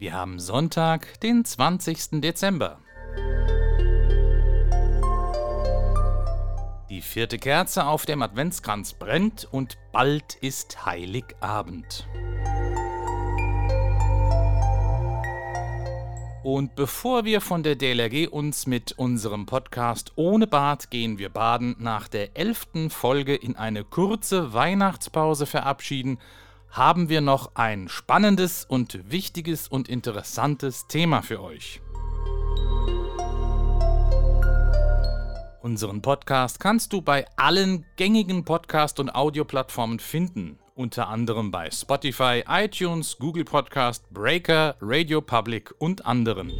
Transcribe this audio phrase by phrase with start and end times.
[0.00, 2.22] Wir haben Sonntag, den 20.
[2.22, 2.78] Dezember.
[6.88, 12.08] Die vierte Kerze auf dem Adventskranz brennt und bald ist Heiligabend.
[16.44, 21.76] Und bevor wir von der DLRG uns mit unserem Podcast Ohne Bad gehen wir baden
[21.78, 26.18] nach der elften Folge in eine kurze Weihnachtspause verabschieden,
[26.70, 31.80] haben wir noch ein spannendes und wichtiges und interessantes Thema für euch.
[35.62, 42.44] Unseren Podcast kannst du bei allen gängigen Podcast- und Audioplattformen finden, unter anderem bei Spotify,
[42.48, 46.52] iTunes, Google Podcast, Breaker, Radio Public und anderen.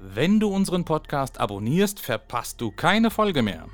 [0.00, 3.66] Wenn du unseren Podcast abonnierst, verpasst du keine Folge mehr.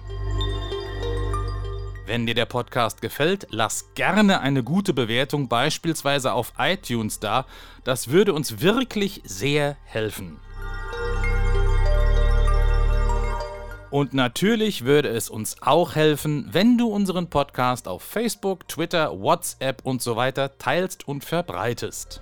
[2.06, 7.46] Wenn dir der Podcast gefällt, lass gerne eine gute Bewertung beispielsweise auf iTunes da.
[7.82, 10.38] Das würde uns wirklich sehr helfen.
[13.90, 19.82] Und natürlich würde es uns auch helfen, wenn du unseren Podcast auf Facebook, Twitter, WhatsApp
[19.84, 22.20] und so weiter teilst und verbreitest.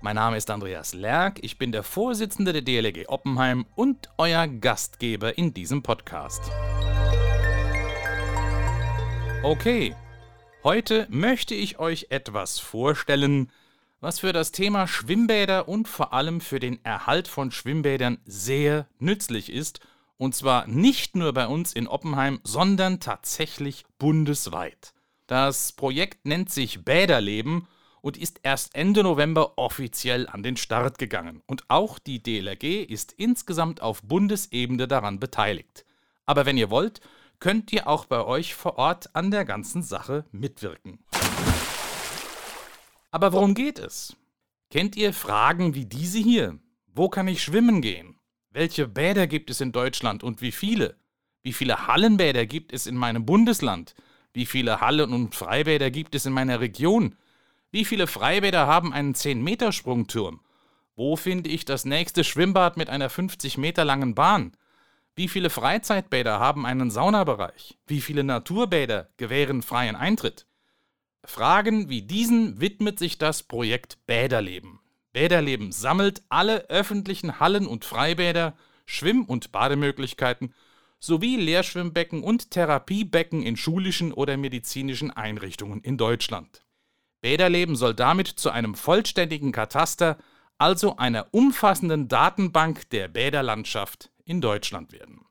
[0.00, 5.36] Mein Name ist Andreas Lerck, ich bin der Vorsitzende der DLG Oppenheim und euer Gastgeber
[5.36, 6.40] in diesem Podcast.
[9.42, 9.96] Okay,
[10.62, 13.50] heute möchte ich euch etwas vorstellen,
[14.00, 19.50] was für das Thema Schwimmbäder und vor allem für den Erhalt von Schwimmbädern sehr nützlich
[19.50, 19.80] ist,
[20.16, 24.94] und zwar nicht nur bei uns in Oppenheim, sondern tatsächlich bundesweit.
[25.26, 27.66] Das Projekt nennt sich Bäderleben
[28.00, 31.42] und ist erst Ende November offiziell an den Start gegangen.
[31.46, 35.84] Und auch die DLRG ist insgesamt auf Bundesebene daran beteiligt.
[36.26, 37.00] Aber wenn ihr wollt,
[37.40, 40.98] könnt ihr auch bei euch vor Ort an der ganzen Sache mitwirken.
[43.10, 44.16] Aber worum geht es?
[44.70, 46.58] Kennt ihr Fragen wie diese hier?
[46.86, 48.18] Wo kann ich schwimmen gehen?
[48.50, 50.96] Welche Bäder gibt es in Deutschland und wie viele?
[51.42, 53.94] Wie viele Hallenbäder gibt es in meinem Bundesland?
[54.32, 57.16] Wie viele Hallen- und Freibäder gibt es in meiner Region?
[57.70, 60.40] Wie viele Freibäder haben einen 10-Meter-Sprungturm?
[60.96, 64.56] Wo finde ich das nächste Schwimmbad mit einer 50 Meter langen Bahn?
[65.14, 67.76] Wie viele Freizeitbäder haben einen Saunabereich?
[67.86, 70.46] Wie viele Naturbäder gewähren freien Eintritt?
[71.24, 74.80] Fragen wie diesen widmet sich das Projekt Bäderleben.
[75.12, 78.56] Bäderleben sammelt alle öffentlichen Hallen und Freibäder,
[78.86, 80.54] Schwimm- und Bademöglichkeiten
[81.00, 86.62] sowie Leerschwimmbecken und Therapiebecken in schulischen oder medizinischen Einrichtungen in Deutschland.
[87.20, 90.18] Bäderleben soll damit zu einem vollständigen Kataster,
[90.58, 95.24] also einer umfassenden Datenbank der Bäderlandschaft in Deutschland werden.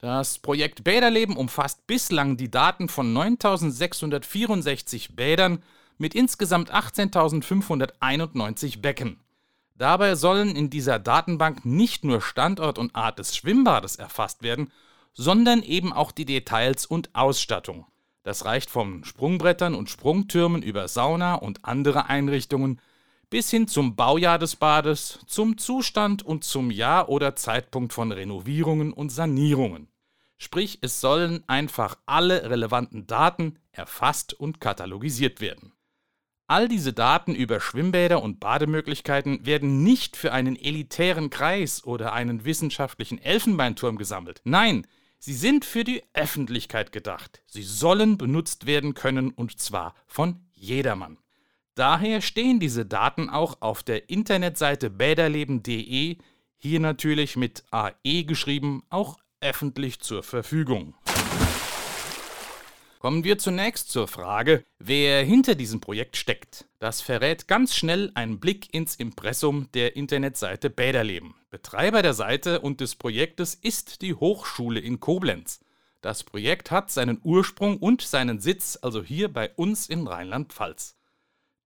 [0.00, 5.62] Das Projekt Bäderleben umfasst bislang die Daten von 9664 Bädern
[5.98, 9.20] mit insgesamt 18.591 Becken.
[9.74, 14.72] Dabei sollen in dieser Datenbank nicht nur Standort und Art des Schwimmbades erfasst werden,
[15.14, 17.86] sondern eben auch die Details und Ausstattung.
[18.22, 22.80] Das reicht von Sprungbrettern und Sprungtürmen über Sauna und andere Einrichtungen
[23.30, 28.92] bis hin zum Baujahr des Bades, zum Zustand und zum Jahr oder Zeitpunkt von Renovierungen
[28.92, 29.88] und Sanierungen.
[30.38, 35.72] Sprich, es sollen einfach alle relevanten Daten erfasst und katalogisiert werden.
[36.46, 42.46] All diese Daten über Schwimmbäder und Bademöglichkeiten werden nicht für einen elitären Kreis oder einen
[42.46, 44.40] wissenschaftlichen Elfenbeinturm gesammelt.
[44.44, 44.86] Nein,
[45.18, 47.42] Sie sind für die Öffentlichkeit gedacht.
[47.46, 51.18] Sie sollen benutzt werden können und zwar von jedermann.
[51.74, 56.18] Daher stehen diese Daten auch auf der Internetseite bäderleben.de,
[56.56, 60.94] hier natürlich mit AE geschrieben, auch öffentlich zur Verfügung.
[62.98, 66.66] Kommen wir zunächst zur Frage, wer hinter diesem Projekt steckt.
[66.80, 71.36] Das verrät ganz schnell einen Blick ins Impressum der Internetseite Bäderleben.
[71.48, 75.60] Betreiber der Seite und des Projektes ist die Hochschule in Koblenz.
[76.00, 80.96] Das Projekt hat seinen Ursprung und seinen Sitz also hier bei uns in Rheinland-Pfalz.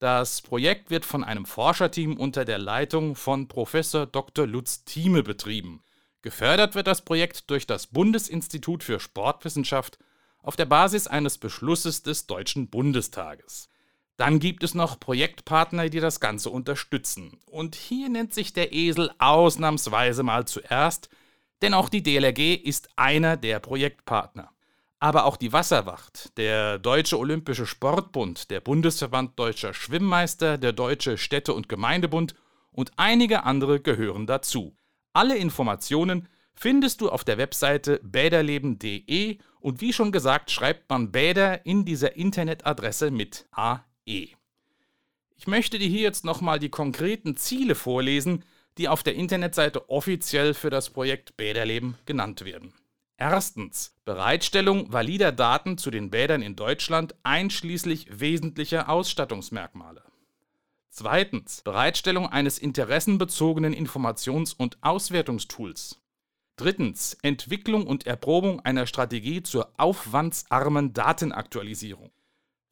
[0.00, 4.46] Das Projekt wird von einem Forscherteam unter der Leitung von Professor Dr.
[4.46, 5.82] Lutz Thieme betrieben.
[6.20, 9.98] Gefördert wird das Projekt durch das Bundesinstitut für Sportwissenschaft
[10.42, 13.68] auf der Basis eines Beschlusses des Deutschen Bundestages.
[14.16, 17.38] Dann gibt es noch Projektpartner, die das Ganze unterstützen.
[17.46, 21.08] Und hier nennt sich der Esel ausnahmsweise mal zuerst,
[21.62, 24.50] denn auch die DLRG ist einer der Projektpartner.
[24.98, 31.54] Aber auch die Wasserwacht, der Deutsche Olympische Sportbund, der Bundesverband Deutscher Schwimmmeister, der Deutsche Städte-
[31.54, 32.34] und Gemeindebund
[32.70, 34.76] und einige andere gehören dazu.
[35.12, 41.64] Alle Informationen findest du auf der Webseite bäderleben.de und wie schon gesagt, schreibt man Bäder
[41.66, 44.28] in dieser Internetadresse mit AE.
[45.36, 48.44] Ich möchte dir hier jetzt nochmal die konkreten Ziele vorlesen,
[48.78, 52.72] die auf der Internetseite offiziell für das Projekt Bäderleben genannt werden.
[53.16, 60.02] Erstens Bereitstellung valider Daten zu den Bädern in Deutschland einschließlich wesentlicher Ausstattungsmerkmale.
[60.90, 66.01] Zweitens Bereitstellung eines interessenbezogenen Informations- und Auswertungstools.
[66.56, 72.10] Drittens Entwicklung und Erprobung einer Strategie zur aufwandsarmen Datenaktualisierung.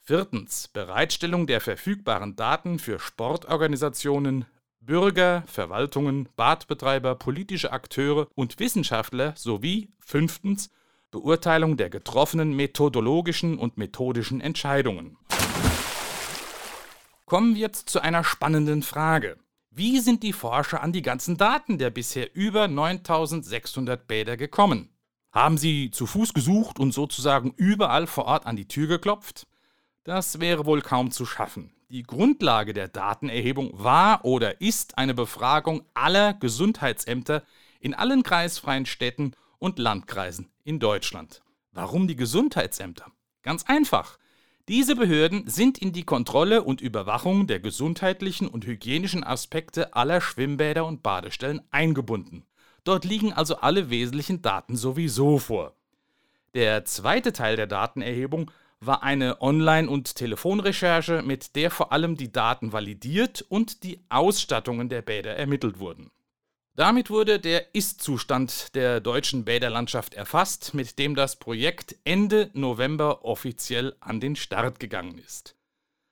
[0.03, 4.45] Viertens Bereitstellung der verfügbaren Daten für Sportorganisationen,
[4.81, 10.71] Bürger, Verwaltungen, Badbetreiber, politische Akteure und Wissenschaftler sowie fünftens
[11.11, 15.17] Beurteilung der getroffenen methodologischen und methodischen Entscheidungen.
[17.25, 19.37] Kommen wir jetzt zu einer spannenden Frage.
[19.73, 24.91] Wie sind die Forscher an die ganzen Daten der bisher über 9600 Bäder gekommen?
[25.31, 29.47] Haben sie zu Fuß gesucht und sozusagen überall vor Ort an die Tür geklopft?
[30.03, 31.73] Das wäre wohl kaum zu schaffen.
[31.89, 37.45] Die Grundlage der Datenerhebung war oder ist eine Befragung aller Gesundheitsämter
[37.79, 41.43] in allen kreisfreien Städten und Landkreisen in Deutschland.
[41.71, 43.07] Warum die Gesundheitsämter?
[43.43, 44.19] Ganz einfach.
[44.69, 50.87] Diese Behörden sind in die Kontrolle und Überwachung der gesundheitlichen und hygienischen Aspekte aller Schwimmbäder
[50.87, 52.45] und Badestellen eingebunden.
[52.85, 55.75] Dort liegen also alle wesentlichen Daten sowieso vor.
[56.55, 62.33] Der zweite Teil der Datenerhebung war eine Online- und Telefonrecherche, mit der vor allem die
[62.33, 66.11] Daten validiert und die Ausstattungen der Bäder ermittelt wurden.
[66.81, 73.97] Damit wurde der Ist-Zustand der deutschen Bäderlandschaft erfasst, mit dem das Projekt Ende November offiziell
[74.01, 75.57] an den Start gegangen ist.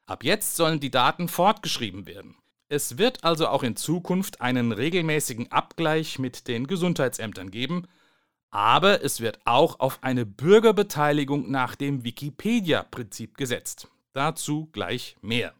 [0.05, 2.37] Ab jetzt sollen die Daten fortgeschrieben werden.
[2.69, 7.87] Es wird also auch in Zukunft einen regelmäßigen Abgleich mit den Gesundheitsämtern geben,
[8.51, 13.89] aber es wird auch auf eine Bürgerbeteiligung nach dem Wikipedia-Prinzip gesetzt.
[14.13, 15.55] Dazu gleich mehr.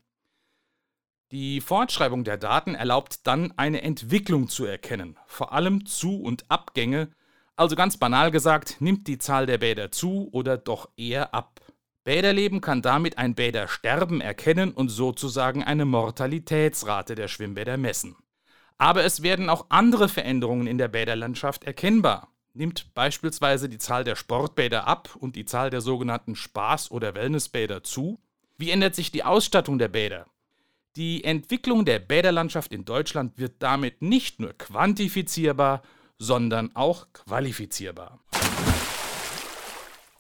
[1.31, 7.11] Die Fortschreibung der Daten erlaubt dann eine Entwicklung zu erkennen, vor allem Zu- und Abgänge,
[7.55, 11.61] also ganz banal gesagt, nimmt die Zahl der Bäder zu oder doch eher ab.
[12.05, 18.17] Bäderleben kann damit ein Bädersterben erkennen und sozusagen eine Mortalitätsrate der Schwimmbäder messen.
[18.79, 22.33] Aber es werden auch andere Veränderungen in der Bäderlandschaft erkennbar.
[22.55, 27.83] Nimmt beispielsweise die Zahl der Sportbäder ab und die Zahl der sogenannten Spaß- oder Wellnessbäder
[27.83, 28.19] zu?
[28.57, 30.27] Wie ändert sich die Ausstattung der Bäder?
[30.99, 35.83] Die Entwicklung der Bäderlandschaft in Deutschland wird damit nicht nur quantifizierbar,
[36.19, 38.19] sondern auch qualifizierbar.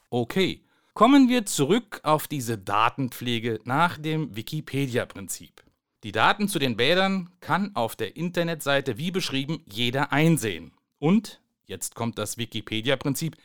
[0.09, 0.63] Okay,
[0.95, 5.65] kommen wir zurück auf diese Datenpflege nach dem Wikipedia-Prinzip.
[6.05, 10.71] Die Daten zu den Bädern kann auf der Internetseite wie beschrieben jeder einsehen.
[11.01, 13.37] Und, jetzt kommt das Wikipedia-Prinzip,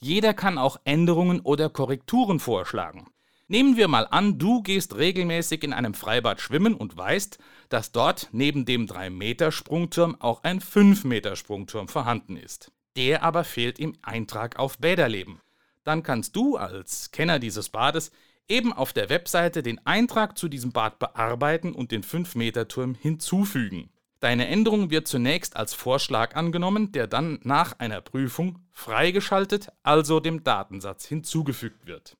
[0.00, 3.06] jeder kann auch Änderungen oder Korrekturen vorschlagen.
[3.50, 8.28] Nehmen wir mal an, du gehst regelmäßig in einem Freibad schwimmen und weißt, dass dort
[8.30, 12.70] neben dem 3-Meter-Sprungturm auch ein 5-Meter-Sprungturm vorhanden ist.
[12.96, 15.40] Der aber fehlt im Eintrag auf Bäderleben.
[15.82, 18.12] Dann kannst du als Kenner dieses Bades
[18.46, 23.90] eben auf der Webseite den Eintrag zu diesem Bad bearbeiten und den 5-Meter-Turm hinzufügen.
[24.20, 30.44] Deine Änderung wird zunächst als Vorschlag angenommen, der dann nach einer Prüfung freigeschaltet, also dem
[30.44, 32.16] Datensatz hinzugefügt wird.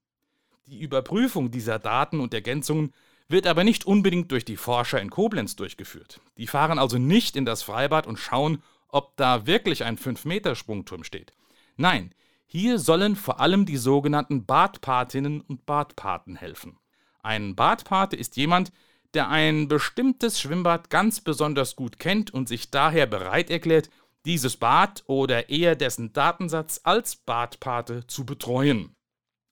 [0.71, 2.95] Die Überprüfung dieser Daten und Ergänzungen
[3.27, 6.21] wird aber nicht unbedingt durch die Forscher in Koblenz durchgeführt.
[6.39, 11.33] Die fahren also nicht in das Freibad und schauen, ob da wirklich ein 5-Meter-Sprungturm steht.
[11.77, 12.15] Nein,
[12.47, 16.79] hier sollen vor allem die sogenannten Badpatinnen und Badpaten helfen.
[17.21, 18.71] Ein Badpate ist jemand,
[19.13, 23.91] der ein bestimmtes Schwimmbad ganz besonders gut kennt und sich daher bereit erklärt,
[24.25, 28.95] dieses Bad oder eher dessen Datensatz als Badpate zu betreuen.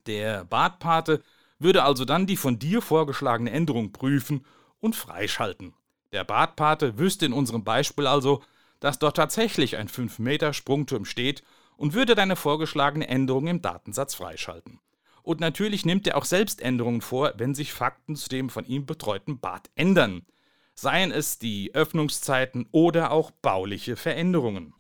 [0.08, 1.22] Der Badpate
[1.58, 4.44] würde also dann die von dir vorgeschlagene Änderung prüfen
[4.80, 5.74] und freischalten.
[6.12, 8.42] Der Badpate wüsste in unserem Beispiel also,
[8.80, 11.42] dass dort tatsächlich ein 5 Meter Sprungturm steht
[11.76, 14.80] und würde deine vorgeschlagene Änderung im Datensatz freischalten.
[15.22, 18.86] Und natürlich nimmt er auch selbst Änderungen vor, wenn sich Fakten zu dem von ihm
[18.86, 20.24] betreuten Bad ändern.
[20.74, 24.72] Seien es die Öffnungszeiten oder auch bauliche Veränderungen.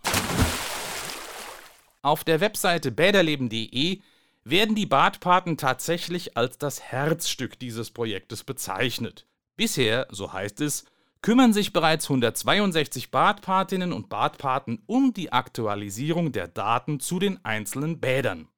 [2.00, 4.00] Auf der Webseite bäderleben.de
[4.44, 9.26] werden die Badpaten tatsächlich als das Herzstück dieses Projektes bezeichnet.
[9.56, 10.84] Bisher, so heißt es,
[11.22, 18.00] kümmern sich bereits 162 Badpatinnen und Badpaten um die Aktualisierung der Daten zu den einzelnen
[18.00, 18.48] Bädern.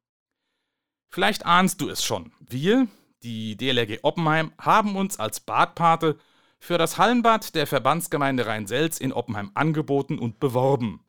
[1.08, 2.32] Vielleicht ahnst du es schon.
[2.38, 2.86] Wir,
[3.22, 6.18] die DLRG Oppenheim, haben uns als Badpate
[6.58, 11.00] für das Hallenbad der Verbandsgemeinde Rhein-Selz in Oppenheim angeboten und beworben.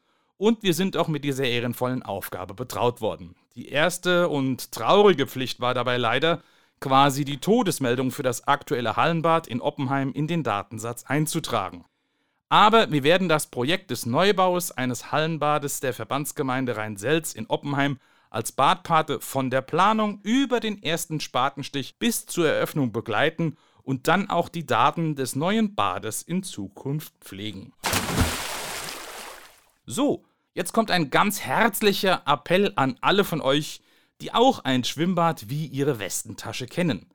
[0.42, 3.36] Und wir sind auch mit dieser ehrenvollen Aufgabe betraut worden.
[3.54, 6.42] Die erste und traurige Pflicht war dabei leider,
[6.80, 11.86] quasi die Todesmeldung für das aktuelle Hallenbad in Oppenheim in den Datensatz einzutragen.
[12.50, 18.00] Aber wir werden das Projekt des Neubaus eines Hallenbades der Verbandsgemeinde Rhein-Selz in Oppenheim
[18.32, 24.32] als Badpate von der Planung über den ersten Spatenstich bis zur Eröffnung begleiten und dann
[24.32, 27.74] auch die Daten des neuen Bades in Zukunft pflegen.
[29.86, 33.82] So, Jetzt kommt ein ganz herzlicher Appell an alle von euch,
[34.20, 37.10] die auch ein Schwimmbad wie ihre Westentasche kennen.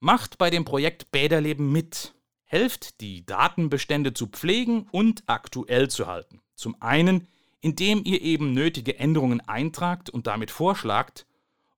[0.00, 2.14] Macht bei dem Projekt Bäderleben mit.
[2.44, 6.40] Helft, die Datenbestände zu pflegen und aktuell zu halten.
[6.56, 7.28] Zum einen,
[7.60, 11.26] indem ihr eben nötige Änderungen eintragt und damit vorschlagt,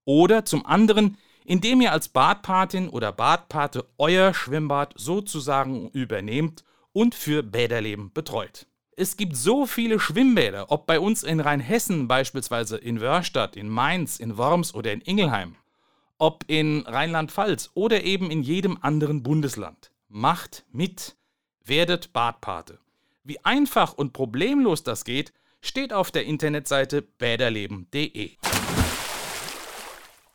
[0.07, 7.43] oder zum anderen, indem ihr als Badpatin oder Badpate euer Schwimmbad sozusagen übernehmt und für
[7.43, 8.67] Bäderleben betreut.
[8.95, 14.21] Es gibt so viele Schwimmbäder, ob bei uns in Rheinhessen beispielsweise in Wörstadt, in Mainz,
[14.21, 15.57] in Worms oder in Ingelheim,
[16.19, 19.93] ob in Rheinland-Pfalz oder eben in jedem anderen Bundesland.
[20.09, 21.17] Macht mit,
[21.65, 22.81] werdet Badpate.
[23.25, 25.33] Wie einfach und problemlos das geht,
[25.63, 28.33] steht auf der Internetseite bäderleben.de.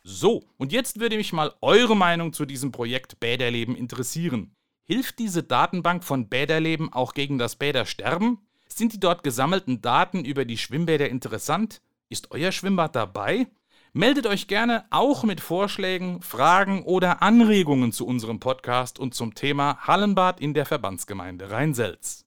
[0.02, 4.56] So, und jetzt würde mich mal eure Meinung zu diesem Projekt Bäderleben interessieren.
[4.82, 8.38] Hilft diese Datenbank von Bäderleben auch gegen das Bädersterben?
[8.78, 11.82] Sind die dort gesammelten Daten über die Schwimmbäder interessant?
[12.10, 13.48] Ist euer Schwimmbad dabei?
[13.92, 19.78] Meldet euch gerne auch mit Vorschlägen, Fragen oder Anregungen zu unserem Podcast und zum Thema
[19.88, 22.24] Hallenbad in der Verbandsgemeinde Rhein-Selz.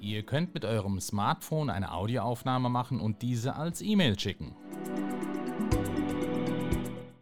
[0.00, 4.56] Ihr könnt mit eurem Smartphone eine Audioaufnahme machen und diese als E-Mail schicken.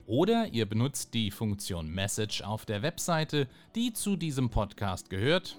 [0.07, 5.59] Oder ihr benutzt die Funktion Message auf der Webseite, die zu diesem Podcast gehört.